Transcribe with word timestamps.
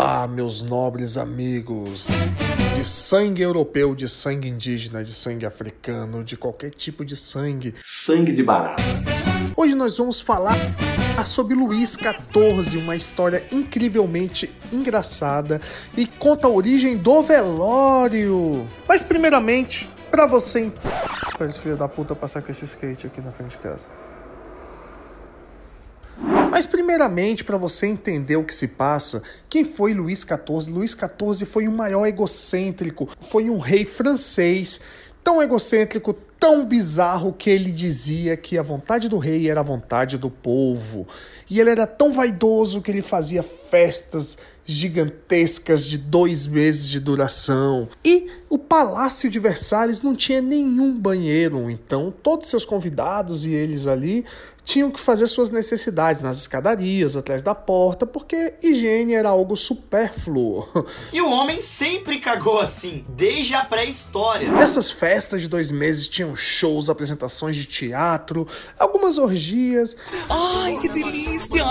Olá, 0.00 0.28
meus 0.28 0.62
nobres 0.62 1.16
amigos 1.16 2.06
de 2.76 2.84
sangue 2.84 3.42
europeu, 3.42 3.96
de 3.96 4.06
sangue 4.06 4.46
indígena, 4.46 5.02
de 5.02 5.12
sangue 5.12 5.44
africano, 5.44 6.22
de 6.22 6.36
qualquer 6.36 6.70
tipo 6.70 7.04
de 7.04 7.16
sangue. 7.16 7.74
Sangue 7.84 8.32
de 8.32 8.44
barata. 8.44 8.80
Hoje 9.56 9.74
nós 9.74 9.98
vamos 9.98 10.20
falar 10.20 10.54
sobre 11.26 11.56
Luís 11.56 11.94
XIV, 11.94 12.78
uma 12.78 12.94
história 12.94 13.44
incrivelmente 13.50 14.48
engraçada 14.70 15.60
e 15.96 16.06
conta 16.06 16.46
a 16.46 16.50
origem 16.50 16.96
do 16.96 17.20
velório. 17.24 18.68
Mas 18.86 19.02
primeiramente, 19.02 19.90
para 20.12 20.26
você, 20.26 20.72
para 21.36 21.48
esse 21.48 21.58
filho 21.58 21.76
da 21.76 21.88
puta 21.88 22.14
passar 22.14 22.40
com 22.40 22.52
esse 22.52 22.64
skate 22.66 23.08
aqui 23.08 23.20
na 23.20 23.32
frente 23.32 23.50
de 23.50 23.58
casa. 23.58 23.88
Mas 26.50 26.66
primeiramente, 26.66 27.44
para 27.44 27.58
você 27.58 27.86
entender 27.86 28.36
o 28.36 28.44
que 28.44 28.54
se 28.54 28.68
passa, 28.68 29.22
quem 29.48 29.64
foi 29.64 29.92
Luís 29.92 30.20
XIV? 30.20 30.72
Luís 30.72 30.92
XIV 30.92 31.46
foi 31.46 31.68
o 31.68 31.72
maior 31.72 32.06
egocêntrico, 32.06 33.08
foi 33.20 33.50
um 33.50 33.58
rei 33.58 33.84
francês, 33.84 34.80
tão 35.22 35.42
egocêntrico, 35.42 36.14
tão 36.40 36.64
bizarro 36.64 37.32
que 37.32 37.50
ele 37.50 37.70
dizia 37.70 38.36
que 38.36 38.56
a 38.56 38.62
vontade 38.62 39.08
do 39.08 39.18
rei 39.18 39.50
era 39.50 39.60
a 39.60 39.64
vontade 39.64 40.16
do 40.16 40.30
povo. 40.30 41.06
E 41.50 41.60
ele 41.60 41.70
era 41.70 41.86
tão 41.86 42.12
vaidoso 42.12 42.80
que 42.80 42.90
ele 42.90 43.02
fazia 43.02 43.42
festas 43.42 44.38
gigantescas 44.64 45.84
de 45.86 45.96
dois 45.96 46.46
meses 46.46 46.88
de 46.88 47.00
duração. 47.00 47.88
E 48.04 48.30
o 48.50 48.58
Palácio 48.58 49.30
de 49.30 49.38
Versalhes 49.38 50.02
não 50.02 50.14
tinha 50.14 50.42
nenhum 50.42 50.98
banheiro, 50.98 51.70
então 51.70 52.12
todos 52.22 52.48
seus 52.48 52.66
convidados 52.66 53.46
e 53.46 53.52
eles 53.52 53.86
ali 53.86 54.26
tinham 54.68 54.90
que 54.90 55.00
fazer 55.00 55.26
suas 55.26 55.50
necessidades 55.50 56.20
nas 56.20 56.36
escadarias, 56.36 57.16
atrás 57.16 57.42
da 57.42 57.54
porta, 57.54 58.04
porque 58.04 58.52
higiene 58.62 59.14
era 59.14 59.30
algo 59.30 59.56
supérfluo. 59.56 60.68
E 61.10 61.22
o 61.22 61.30
homem 61.30 61.62
sempre 61.62 62.20
cagou 62.20 62.60
assim, 62.60 63.04
desde 63.08 63.54
a 63.54 63.64
pré-história. 63.64 64.50
Nessas 64.50 64.90
festas 64.90 65.42
de 65.42 65.48
dois 65.48 65.70
meses 65.70 66.06
tinham 66.06 66.36
shows, 66.36 66.90
apresentações 66.90 67.56
de 67.56 67.64
teatro, 67.64 68.46
algumas 68.78 69.16
orgias. 69.16 69.96
Ai, 70.28 70.78
que 70.80 70.88
delícia! 70.88 71.64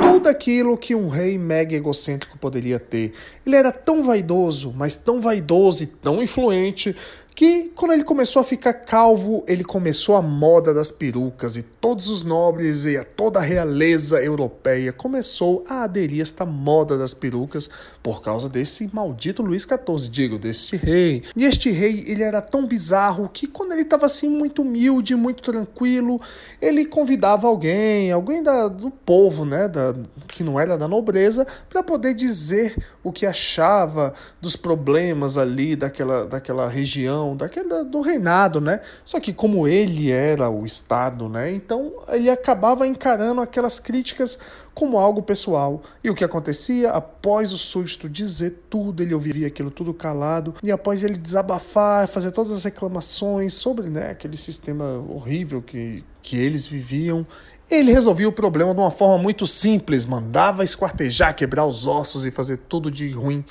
Tudo 0.00 0.28
aquilo 0.28 0.76
que 0.76 0.94
um 0.94 1.08
rei 1.08 1.36
mega 1.36 1.74
egocêntrico 1.74 2.38
poderia 2.38 2.78
ter. 2.78 3.12
Ele 3.44 3.56
era 3.56 3.72
tão 3.72 4.04
vaidoso, 4.04 4.72
mas 4.76 4.96
tão 4.96 5.20
vaidoso 5.20 5.82
e 5.82 5.86
tão 5.86 6.22
influente 6.22 6.94
que 7.38 7.70
quando 7.76 7.92
ele 7.92 8.02
começou 8.02 8.40
a 8.42 8.44
ficar 8.44 8.72
calvo, 8.72 9.44
ele 9.46 9.62
começou 9.62 10.16
a 10.16 10.20
moda 10.20 10.74
das 10.74 10.90
perucas 10.90 11.56
e 11.56 11.62
todos 11.62 12.08
os 12.08 12.24
nobres 12.24 12.84
e 12.84 13.00
toda 13.14 13.38
a 13.38 13.42
realeza 13.44 14.20
europeia 14.20 14.92
começou 14.92 15.62
a 15.68 15.84
aderir 15.84 16.18
a 16.18 16.22
esta 16.22 16.44
moda 16.44 16.98
das 16.98 17.14
perucas 17.14 17.70
por 18.02 18.22
causa 18.22 18.48
desse 18.48 18.90
maldito 18.92 19.40
Luís 19.40 19.62
XIV, 19.62 20.10
digo, 20.10 20.36
deste 20.36 20.74
rei. 20.74 21.22
E 21.36 21.44
este 21.44 21.70
rei, 21.70 22.02
ele 22.08 22.24
era 22.24 22.42
tão 22.42 22.66
bizarro 22.66 23.30
que 23.32 23.46
quando 23.46 23.70
ele 23.70 23.82
estava 23.82 24.06
assim 24.06 24.28
muito 24.28 24.62
humilde, 24.62 25.14
muito 25.14 25.40
tranquilo, 25.40 26.20
ele 26.60 26.86
convidava 26.86 27.46
alguém, 27.46 28.10
alguém 28.10 28.42
da, 28.42 28.66
do 28.66 28.90
povo, 28.90 29.44
né, 29.44 29.68
da, 29.68 29.94
que 30.26 30.42
não 30.42 30.58
era 30.58 30.76
da 30.76 30.88
nobreza, 30.88 31.46
para 31.68 31.84
poder 31.84 32.14
dizer 32.14 32.76
o 33.04 33.12
que 33.12 33.24
achava 33.24 34.12
dos 34.40 34.56
problemas 34.56 35.38
ali 35.38 35.76
daquela, 35.76 36.26
daquela 36.26 36.68
região 36.68 37.27
daquele, 37.36 37.84
do 37.84 38.00
reinado, 38.00 38.60
né? 38.60 38.80
Só 39.04 39.20
que 39.20 39.32
como 39.32 39.66
ele 39.66 40.10
era 40.10 40.48
o 40.48 40.64
Estado, 40.64 41.28
né? 41.28 41.52
Então 41.52 41.92
ele 42.08 42.30
acabava 42.30 42.86
encarando 42.86 43.40
aquelas 43.40 43.78
críticas 43.80 44.38
como 44.74 44.96
algo 44.96 45.22
pessoal. 45.22 45.82
E 46.04 46.08
o 46.08 46.14
que 46.14 46.22
acontecia? 46.22 46.92
Após 46.92 47.52
o 47.52 47.58
súdito 47.58 48.08
dizer 48.08 48.66
tudo, 48.70 49.02
ele 49.02 49.12
ouvia 49.12 49.48
aquilo 49.48 49.70
tudo 49.70 49.92
calado, 49.92 50.54
e 50.62 50.70
após 50.70 51.02
ele 51.02 51.16
desabafar, 51.16 52.06
fazer 52.06 52.30
todas 52.30 52.52
as 52.52 52.62
reclamações 52.64 53.54
sobre 53.54 53.90
né, 53.90 54.10
aquele 54.10 54.36
sistema 54.36 55.04
horrível 55.08 55.60
que, 55.60 56.04
que 56.22 56.36
eles 56.36 56.64
viviam, 56.64 57.26
ele 57.70 57.92
resolvia 57.92 58.28
o 58.28 58.32
problema 58.32 58.72
de 58.72 58.80
uma 58.80 58.90
forma 58.90 59.18
muito 59.18 59.46
simples, 59.46 60.06
mandava 60.06 60.64
esquartejar, 60.64 61.34
quebrar 61.34 61.66
os 61.66 61.86
ossos 61.86 62.24
e 62.24 62.30
fazer 62.30 62.58
tudo 62.58 62.90
de 62.90 63.10
ruim 63.10 63.44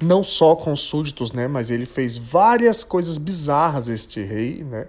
não 0.00 0.22
só 0.22 0.54
com 0.56 0.74
súditos, 0.74 1.32
né, 1.32 1.46
mas 1.48 1.70
ele 1.70 1.86
fez 1.86 2.18
várias 2.18 2.82
coisas 2.84 3.16
bizarras 3.16 3.88
este 3.88 4.22
rei, 4.22 4.64
né? 4.64 4.86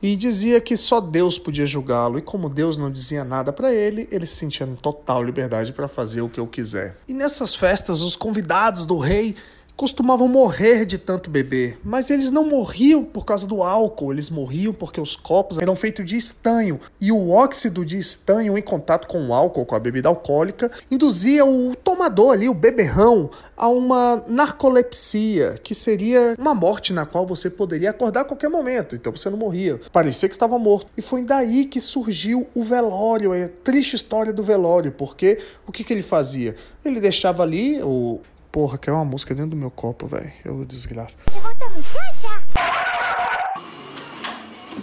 E 0.00 0.14
dizia 0.14 0.60
que 0.60 0.76
só 0.76 1.00
Deus 1.00 1.38
podia 1.38 1.66
julgá-lo 1.66 2.18
e 2.18 2.22
como 2.22 2.48
Deus 2.48 2.78
não 2.78 2.90
dizia 2.90 3.24
nada 3.24 3.52
para 3.52 3.72
ele, 3.72 4.08
ele 4.12 4.26
se 4.26 4.36
sentia 4.36 4.64
em 4.64 4.76
total 4.76 5.22
liberdade 5.24 5.72
para 5.72 5.88
fazer 5.88 6.20
o 6.20 6.28
que 6.28 6.38
eu 6.38 6.46
quiser. 6.46 6.96
E 7.08 7.12
nessas 7.12 7.54
festas 7.54 8.00
os 8.00 8.14
convidados 8.14 8.86
do 8.86 8.98
rei 8.98 9.34
costumavam 9.78 10.26
morrer 10.26 10.84
de 10.84 10.98
tanto 10.98 11.30
beber, 11.30 11.78
mas 11.84 12.10
eles 12.10 12.32
não 12.32 12.44
morriam 12.44 13.04
por 13.04 13.24
causa 13.24 13.46
do 13.46 13.62
álcool, 13.62 14.12
eles 14.12 14.28
morriam 14.28 14.72
porque 14.72 15.00
os 15.00 15.14
copos 15.14 15.56
eram 15.56 15.76
feitos 15.76 16.04
de 16.04 16.16
estanho 16.16 16.80
e 17.00 17.12
o 17.12 17.30
óxido 17.30 17.84
de 17.84 17.96
estanho 17.96 18.58
em 18.58 18.62
contato 18.62 19.06
com 19.06 19.28
o 19.28 19.32
álcool, 19.32 19.64
com 19.64 19.76
a 19.76 19.78
bebida 19.78 20.08
alcoólica, 20.08 20.68
induzia 20.90 21.46
o 21.46 21.76
tomador 21.76 22.32
ali, 22.32 22.48
o 22.48 22.54
beberrão, 22.54 23.30
a 23.56 23.68
uma 23.68 24.24
narcolepsia, 24.26 25.60
que 25.62 25.76
seria 25.76 26.34
uma 26.36 26.56
morte 26.56 26.92
na 26.92 27.06
qual 27.06 27.24
você 27.24 27.48
poderia 27.48 27.90
acordar 27.90 28.22
a 28.22 28.24
qualquer 28.24 28.50
momento, 28.50 28.96
então 28.96 29.14
você 29.14 29.30
não 29.30 29.38
morria, 29.38 29.80
parecia 29.92 30.28
que 30.28 30.34
estava 30.34 30.58
morto. 30.58 30.88
E 30.96 31.00
foi 31.00 31.22
daí 31.22 31.66
que 31.66 31.80
surgiu 31.80 32.48
o 32.52 32.64
velório, 32.64 33.32
a 33.32 33.48
triste 33.62 33.94
história 33.94 34.32
do 34.32 34.42
velório, 34.42 34.90
porque 34.90 35.38
o 35.64 35.70
que, 35.70 35.84
que 35.84 35.92
ele 35.92 36.02
fazia? 36.02 36.56
Ele 36.84 36.98
deixava 37.00 37.44
ali 37.44 37.80
o 37.80 38.20
Porra, 38.58 38.76
quer 38.76 38.90
uma 38.90 39.04
música 39.04 39.36
dentro 39.36 39.50
do 39.50 39.56
meu 39.56 39.70
copo, 39.70 40.08
velho. 40.08 40.32
Eu 40.44 40.64
desgraço. 40.64 41.16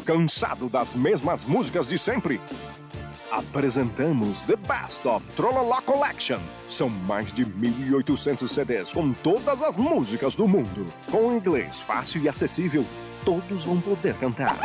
Cansado 0.06 0.70
das 0.70 0.96
mesmas 0.96 1.44
músicas 1.44 1.90
de 1.90 1.98
sempre? 1.98 2.40
Apresentamos 3.30 4.44
The 4.44 4.56
Best 4.56 5.06
of 5.06 5.30
Trolala 5.34 5.82
Collection. 5.82 6.40
São 6.70 6.88
mais 6.88 7.34
de 7.34 7.46
1.800 7.46 8.48
CDs 8.48 8.94
com 8.94 9.12
todas 9.12 9.62
as 9.62 9.76
músicas 9.76 10.38
do 10.38 10.48
mundo. 10.48 10.94
Com 11.12 11.34
inglês 11.34 11.82
fácil 11.82 12.24
e 12.24 12.30
acessível, 12.30 12.86
todos 13.26 13.66
vão 13.66 13.82
poder 13.82 14.14
cantar 14.20 14.58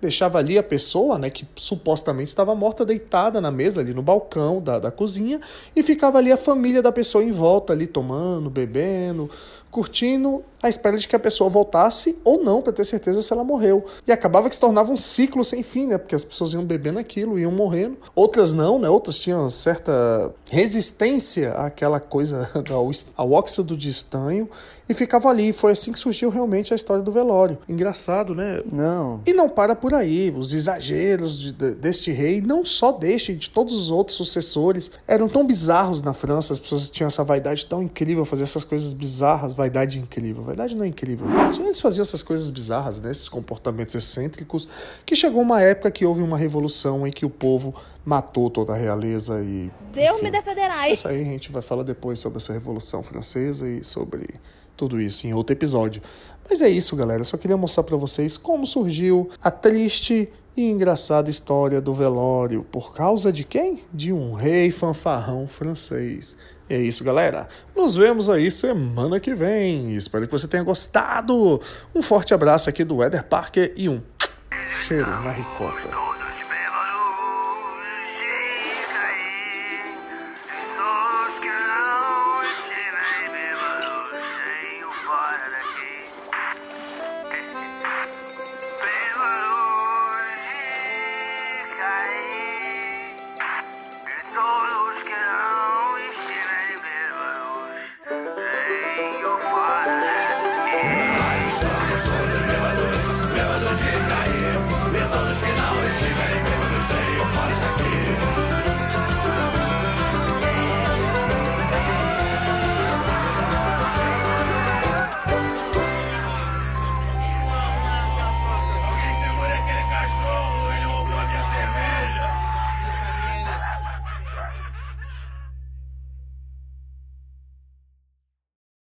deixava 0.00 0.38
ali 0.38 0.56
a 0.56 0.62
pessoa, 0.62 1.18
né, 1.18 1.30
que 1.30 1.46
supostamente 1.54 2.28
estava 2.28 2.54
morta, 2.54 2.84
deitada 2.84 3.40
na 3.40 3.50
mesa 3.50 3.80
ali 3.80 3.92
no 3.92 4.02
balcão 4.02 4.60
da, 4.60 4.78
da 4.78 4.90
cozinha, 4.90 5.40
e 5.74 5.82
ficava 5.82 6.18
ali 6.18 6.32
a 6.32 6.36
família 6.36 6.82
da 6.82 6.90
pessoa 6.90 7.22
em 7.22 7.32
volta 7.32 7.72
ali 7.72 7.86
tomando, 7.86 8.48
bebendo, 8.48 9.30
curtindo 9.70 10.42
à 10.62 10.68
espera 10.68 10.96
de 10.98 11.08
que 11.08 11.16
a 11.16 11.18
pessoa 11.18 11.48
voltasse 11.48 12.18
ou 12.24 12.42
não, 12.42 12.60
para 12.60 12.72
ter 12.72 12.84
certeza 12.84 13.22
se 13.22 13.32
ela 13.32 13.42
morreu. 13.42 13.84
E 14.06 14.12
acabava 14.12 14.48
que 14.48 14.54
se 14.54 14.60
tornava 14.60 14.92
um 14.92 14.96
ciclo 14.96 15.44
sem 15.44 15.62
fim, 15.62 15.86
né? 15.86 15.96
Porque 15.96 16.14
as 16.14 16.24
pessoas 16.24 16.52
iam 16.52 16.64
bebendo 16.64 16.98
aquilo, 16.98 17.38
iam 17.38 17.52
morrendo. 17.52 17.96
Outras 18.14 18.52
não, 18.52 18.78
né? 18.78 18.88
Outras 18.88 19.16
tinham 19.16 19.48
certa 19.48 20.32
resistência 20.50 21.52
àquela 21.52 21.98
coisa, 21.98 22.50
ao 23.16 23.32
óxido 23.32 23.76
de 23.76 23.88
estanho, 23.88 24.48
e 24.88 24.94
ficava 24.94 25.28
ali. 25.28 25.52
Foi 25.52 25.72
assim 25.72 25.92
que 25.92 25.98
surgiu 25.98 26.28
realmente 26.30 26.72
a 26.72 26.76
história 26.76 27.02
do 27.02 27.12
velório. 27.12 27.58
Engraçado, 27.68 28.34
né? 28.34 28.60
Não. 28.70 29.20
E 29.24 29.32
não 29.32 29.48
para 29.48 29.74
por 29.74 29.94
aí. 29.94 30.34
Os 30.36 30.52
exageros 30.52 31.38
de, 31.38 31.52
de, 31.52 31.74
deste 31.76 32.10
rei, 32.10 32.40
não 32.40 32.64
só 32.64 32.92
deste, 32.92 33.34
de 33.34 33.48
todos 33.48 33.74
os 33.74 33.90
outros 33.90 34.16
sucessores, 34.16 34.90
eram 35.06 35.28
tão 35.28 35.46
bizarros 35.46 36.02
na 36.02 36.12
França. 36.12 36.52
As 36.52 36.58
pessoas 36.58 36.90
tinham 36.90 37.06
essa 37.06 37.22
vaidade 37.22 37.64
tão 37.64 37.82
incrível, 37.82 38.24
fazer 38.24 38.42
essas 38.42 38.64
coisas 38.64 38.92
bizarras, 38.92 39.52
vaidade 39.60 40.00
incrível 40.00 40.42
verdade 40.42 40.74
não 40.74 40.84
é 40.84 40.88
incrível. 40.88 41.26
Eles 41.58 41.80
faziam 41.80 42.02
essas 42.02 42.22
coisas 42.22 42.50
bizarras, 42.50 43.00
né? 43.00 43.10
esses 43.10 43.28
comportamentos 43.28 43.94
excêntricos, 43.94 44.68
que 45.04 45.14
chegou 45.14 45.42
uma 45.42 45.60
época 45.60 45.90
que 45.90 46.04
houve 46.04 46.22
uma 46.22 46.38
revolução 46.38 47.06
em 47.06 47.10
que 47.10 47.26
o 47.26 47.30
povo 47.30 47.74
matou 48.04 48.48
toda 48.50 48.72
a 48.72 48.76
realeza 48.76 49.40
e. 49.42 49.70
Deus 49.92 50.22
me 50.22 50.30
defenderá. 50.30 50.88
Isso 50.88 51.06
aí 51.06 51.20
a 51.20 51.24
gente 51.24 51.52
vai 51.52 51.62
falar 51.62 51.82
depois 51.82 52.18
sobre 52.18 52.38
essa 52.38 52.52
revolução 52.52 53.02
francesa 53.02 53.68
e 53.68 53.84
sobre 53.84 54.26
tudo 54.76 55.00
isso 55.00 55.26
em 55.26 55.34
outro 55.34 55.54
episódio. 55.54 56.02
Mas 56.48 56.62
é 56.62 56.68
isso, 56.68 56.96
galera. 56.96 57.20
Eu 57.20 57.24
só 57.24 57.36
queria 57.36 57.56
mostrar 57.56 57.84
para 57.84 57.96
vocês 57.96 58.38
como 58.38 58.66
surgiu 58.66 59.30
a 59.42 59.50
triste 59.50 60.32
e 60.56 60.68
engraçada 60.68 61.30
história 61.30 61.80
do 61.80 61.94
velório. 61.94 62.64
Por 62.72 62.92
causa 62.92 63.32
de 63.32 63.44
quem? 63.44 63.84
De 63.92 64.12
um 64.12 64.32
rei 64.32 64.70
fanfarrão 64.70 65.46
francês. 65.46 66.36
E 66.70 66.74
é 66.74 66.78
isso, 66.78 67.02
galera. 67.02 67.48
Nos 67.74 67.96
vemos 67.96 68.30
aí 68.30 68.48
semana 68.48 69.18
que 69.18 69.34
vem. 69.34 69.96
Espero 69.96 70.24
que 70.24 70.32
você 70.32 70.46
tenha 70.46 70.62
gostado. 70.62 71.60
Um 71.92 72.00
forte 72.00 72.32
abraço 72.32 72.70
aqui 72.70 72.84
do 72.84 73.02
Eder 73.02 73.24
Parker 73.24 73.72
e 73.74 73.88
um 73.88 74.00
cheiro 74.86 75.10
na 75.10 75.32
ricota. 75.32 76.09
Lesão 101.90 102.12
dos 102.28 102.42
demadores, 102.42 103.06
levadores 103.34 103.78
de 103.78 103.90
cair 104.08 104.92
Meus 104.92 105.10
dos 105.10 105.38
que 105.38 105.52
não 105.60 105.86
estiverem 105.86 106.49